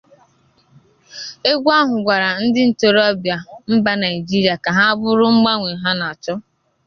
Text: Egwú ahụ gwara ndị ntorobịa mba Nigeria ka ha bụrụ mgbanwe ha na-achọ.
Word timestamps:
Egwú 1.49 1.69
ahụ 1.79 1.95
gwara 2.03 2.29
ndị 2.43 2.61
ntorobịa 2.69 3.37
mba 3.73 3.91
Nigeria 4.01 4.55
ka 4.63 4.71
ha 4.77 4.85
bụrụ 4.99 5.25
mgbanwe 5.35 5.71
ha 5.83 5.91
na-achọ. 5.99 6.33